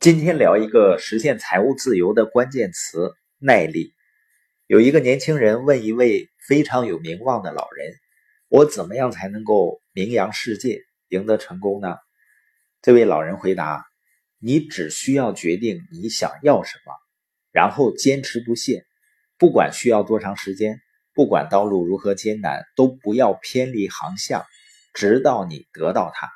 [0.00, 3.92] 今天聊一个实现财务自由的关键词——耐力。
[4.66, 7.92] 有一个年轻人问一位非常有名望的老人
[8.48, 11.98] ：“我怎么样才能够名扬世界，赢得成功呢？”
[12.80, 13.84] 这位老人回答
[14.40, 16.94] ：“你只需要决定你想要什么，
[17.52, 18.86] 然后坚持不懈，
[19.36, 20.80] 不管需要多长时间，
[21.12, 24.46] 不管道路如何艰难，都不要偏离航向，
[24.94, 26.30] 直到你得到它。”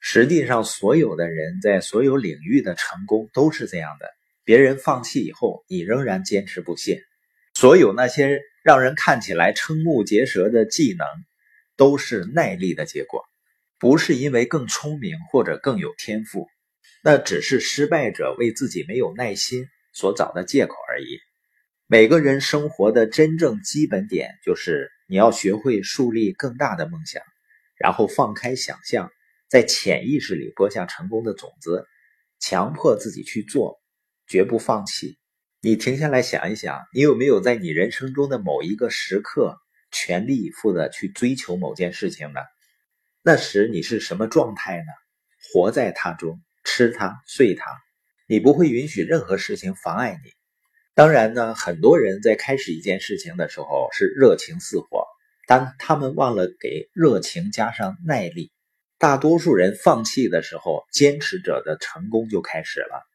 [0.00, 4.08] 实际上，所有的人在所有领域的成功都是这样的：
[4.44, 7.02] 别人放弃以后，你仍然坚持不懈。
[7.54, 11.06] 所有那些让人看起来瞠目结舌的技能，
[11.76, 13.24] 都是耐力的结果，
[13.80, 16.46] 不是因为更聪明或者更有天赋，
[17.02, 21.18] 那只是失败者为自己没有耐心所找的借口而已。
[21.88, 27.22] 每个人生活的真正基本点就是，你要学会树立更大的梦想，
[27.76, 29.10] 然后放开想象。
[29.48, 31.86] 在潜意识里播下成功的种子，
[32.38, 33.80] 强迫自己去做，
[34.26, 35.18] 绝不放弃。
[35.60, 39.58] 你停下来想一想，你有没有在你人生中的某一个时刻
[39.90, 42.40] 全力以赴的去追求某件事情呢？
[43.22, 44.92] 那时你是什么状态呢？
[45.52, 47.64] 活在它中，吃它，睡它，
[48.28, 50.30] 你不会允许任何事情妨碍你。
[50.94, 55.06] 当然呢，很多人在开始一件事情的时候是热情似火，
[55.46, 58.52] 但他们忘了给热情加上耐力。
[58.98, 63.06] 大多数人放弃的时候，坚持者的成功就开始了。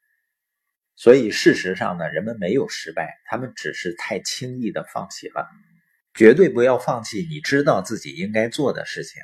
[0.96, 5.46] 所以事实上呢，人们没有失败，他们只是太轻易的放弃了。
[6.14, 9.20] 绝对不要放弃你知道自己应该做的事情，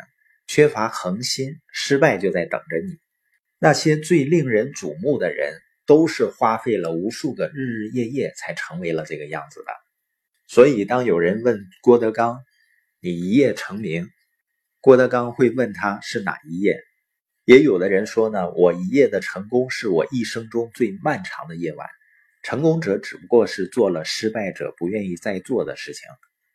[0.47, 2.99] 缺乏恒心，失败就在等着你。
[3.59, 5.55] 那些最令人瞩目的人，
[5.87, 9.73] 都是花费了无数个日日夜夜才成为了这个样子的。
[10.47, 12.43] 所以，当有人问郭德纲
[13.01, 14.11] ：“你一夜成名？”
[14.83, 16.81] 郭德纲会问他是哪一夜，
[17.45, 21.87] 也有的人说呢，我一夜的成功是我一生中最漫长的夜晚。
[22.43, 26.09] 成功者只不过是做了失败者不愿意再做的事情。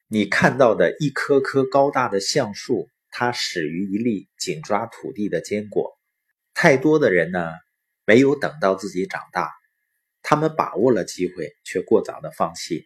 [0.07, 5.95] 你看到的一棵棵高大的橡树，它始于一粒紧抓土地的坚果。
[6.55, 7.51] 太多的人呢，
[8.07, 9.51] 没有等到自己长大，
[10.23, 12.85] 他们把握了机会，却过早的放弃。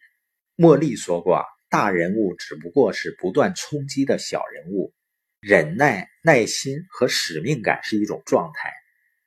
[0.58, 4.94] 茉莉说过，大人物只不过是不断冲击的小人物。
[5.42, 8.74] 忍耐、耐心和使命感是一种状态，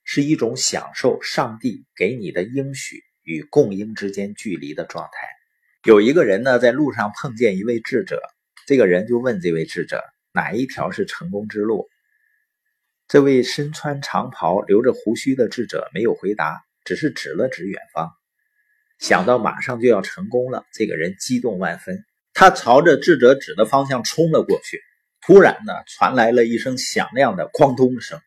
[0.04, 5.28] 是一种享受上帝给你的应许与供应之间距离的状态。
[5.84, 8.20] 有一个人呢，在路上碰见一位智者，
[8.66, 11.88] 这个人就问这位智者：“哪一条是成功之路？”
[13.08, 18.12] 这位身穿长袍、留着胡须的智者没有回答，只是指了指远方。
[18.98, 24.78] 想到马上就要成功了，这个人激动万分，他朝着智者指的方向冲了过去。
[25.24, 28.18] 突然呢，传来了一声响亮的“哐咚”声。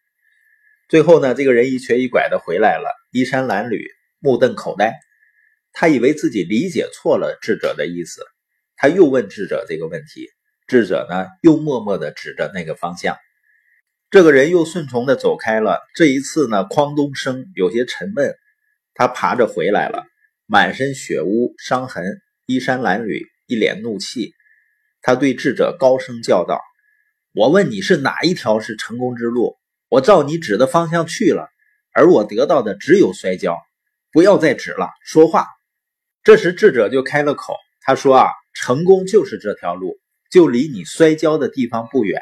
[0.87, 3.85] 最后呢，这个人一瘸一拐的回来了，衣衫褴褛，
[4.19, 4.93] 目瞪口呆。
[5.73, 8.21] 他以为自己理解错了智者的意思，
[8.77, 10.29] 他又问智者这个问题。
[10.67, 13.17] 智者呢，又默默的指着那个方向。
[14.09, 15.81] 这个人又顺从的走开了。
[15.95, 18.33] 这一次呢，哐咚声有些沉闷。
[18.93, 20.05] 他爬着回来了，
[20.45, 24.33] 满身血污伤痕，衣衫褴褛，一脸怒气。
[25.01, 26.61] 他对智者高声叫道。
[27.35, 29.57] 我问你是哪一条是成功之路？
[29.89, 31.49] 我照你指的方向去了，
[31.91, 33.57] 而我得到的只有摔跤。
[34.13, 35.45] 不要再指了，说话。
[36.23, 39.99] 这时智者就开了口，他说：“啊，成功就是这条路，
[40.31, 42.21] 就离你摔跤的地方不远。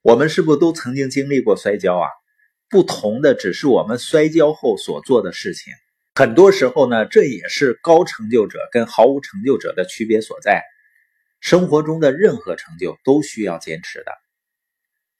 [0.00, 2.08] 我们是不是都曾经经历过摔跤啊？
[2.70, 5.74] 不同的只是我们摔跤后所做的事情。
[6.14, 10.64] 很多时候呢，这也是高成就者跟毫无成就者的区别所在。
[11.38, 14.12] 生活中的任何成就都需要坚持的。”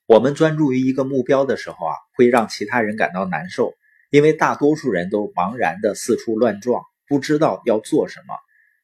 [0.08, 3.74] 我们专注于一个目标的时候啊，会让其他人感到难受，
[4.08, 8.34] 因为大多数人都茫然的四处乱撞，不知道要做什么，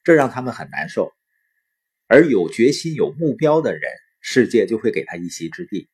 [0.03, 1.15] 这让他们很难受。
[2.09, 3.91] 而有决心、有目标的人，
[4.21, 5.89] 世界就会给他一席之地。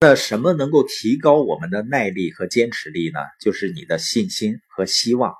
[0.00, 3.20] 那什么能够提高我们的耐力和坚持力呢？
[3.38, 5.34] 就是你的信心和希望，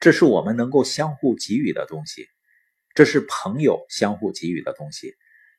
[0.00, 2.28] 这是我们能够相互给予的东西，
[2.94, 5.12] 这是朋友相互给予的东西。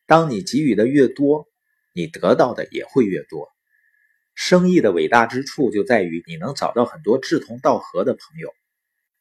[0.07, 1.47] 当你给予的越多，
[1.95, 3.47] 你得到的也会越多。
[4.33, 8.53] 生意的伟大之处就在于你能找到很多志同道合的朋友。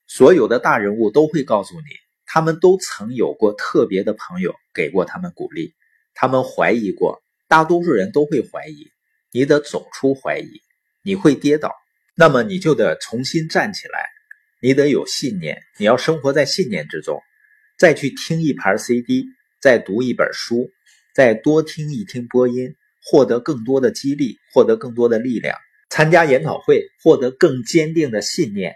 [0.08, 1.86] 所有的大人物都会告诉你，
[2.26, 5.72] 他们都曾有过特别的朋友给过他们鼓励。
[6.14, 8.90] 他们怀疑过，大多数人都会怀疑。
[9.30, 10.60] 你得走出怀疑，
[11.02, 11.72] 你会跌倒，
[12.16, 14.08] 那么你就得重新站起来。
[14.60, 17.22] 你得有信念，你要生活在信念之中。
[17.78, 19.26] 再去听一盘 CD，
[19.60, 20.70] 再读一本书。
[21.14, 25.54] 再多听一听播音，获得更多的激励，获得更多的力量；
[25.88, 28.72] 参加研讨会，获得更坚定的信念；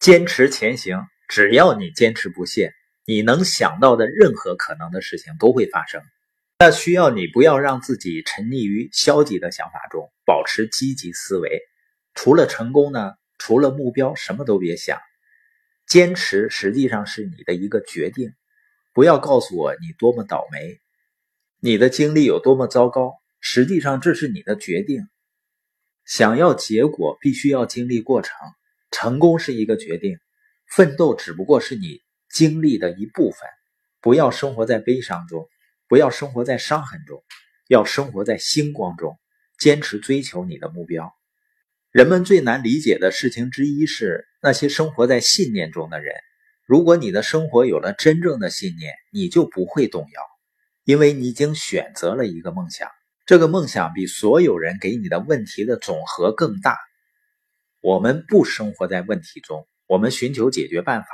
[0.00, 0.98] 坚持前行，
[1.28, 2.72] 只要你坚持不懈，
[3.04, 6.00] 你能想到的任何可能的事情都会发生。
[6.60, 11.60] 那需要你不要让自己沉溺于消极的想法中，保持积极思维。
[12.14, 13.12] 除了成功呢？
[13.38, 15.00] 除了目标，什么都别想。
[15.88, 18.32] 坚持实际上是你的一个决定。
[18.94, 20.78] 不要告诉我你多么倒霉，
[21.64, 23.14] 你的经历有多么糟糕。
[23.38, 25.06] 实际上这是你的决定。
[26.04, 28.34] 想要结果，必须要经历过程。
[28.90, 30.18] 成功是一个决定，
[30.68, 33.48] 奋斗只不过是你经历的一部分。
[34.00, 35.48] 不要生活在悲伤中，
[35.86, 37.22] 不要生活在伤痕中，
[37.68, 39.16] 要生活在星光中，
[39.56, 41.14] 坚持追求你的目标。
[41.92, 46.16] 人们最难理解的事情之一是那些生活在信念中的人。
[46.66, 50.22] 如果你的生活有了真正的信念，你就不会动摇，
[50.84, 52.88] 因为你已经选择了一个梦想。
[53.24, 56.78] 这个梦想比所有人给你的问题的总和更大。
[57.80, 61.08] 我们不生活在问题中，我们寻求解决办法。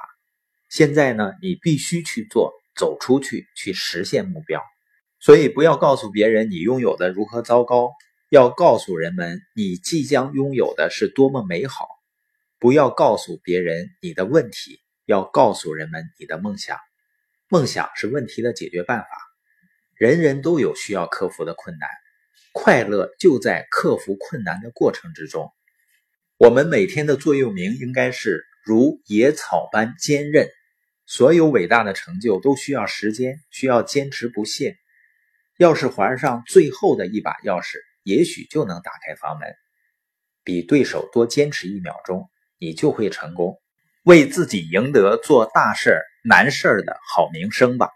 [0.68, 4.62] 现在呢，你必须去做，走出去，去实现目标。
[5.20, 7.90] 所以，不要告诉别人你拥有的如何糟糕。
[8.30, 11.88] 要告诉人们，你即将拥有的是多么美好。
[12.58, 16.76] 不要告诉别人你的问题，要告诉人们你的梦想。
[17.48, 19.27] 梦想是问题的解决办法。
[19.98, 21.88] 人人都有需要克服的困难，
[22.52, 25.52] 快乐就在克服困难的过程之中。
[26.36, 30.48] 我们每天的座右铭应该是如野草般坚韧。
[31.04, 34.76] 所有伟大的成就都需要时间，需要坚持不懈。
[35.58, 37.78] 钥匙环上最后的一把钥匙。
[38.04, 39.54] 也许就能打开房门，
[40.42, 43.60] 比对手多坚持一秒钟，你就会成功，
[44.04, 47.90] 为自己赢得做大事难事儿的好名声吧。